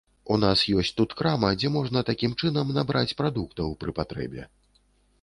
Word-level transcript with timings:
У 0.35 0.37
нас 0.43 0.63
ёсць 0.81 0.91
тут 1.01 1.13
крама, 1.19 1.51
дзе 1.61 1.71
можна 1.77 2.05
такім 2.09 2.35
чынам 2.41 2.75
набраць 2.81 3.15
прадуктаў 3.23 3.79
пры 3.85 3.99
патрэбе. 4.03 4.53